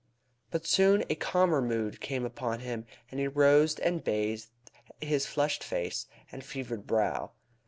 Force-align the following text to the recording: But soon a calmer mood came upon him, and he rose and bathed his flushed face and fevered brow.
But 0.49 0.65
soon 0.65 1.03
a 1.11 1.15
calmer 1.15 1.61
mood 1.61 2.01
came 2.01 2.25
upon 2.25 2.61
him, 2.61 2.87
and 3.11 3.19
he 3.19 3.27
rose 3.27 3.75
and 3.77 4.03
bathed 4.03 4.47
his 4.99 5.27
flushed 5.27 5.63
face 5.63 6.07
and 6.31 6.43
fevered 6.43 6.87
brow. 6.87 7.33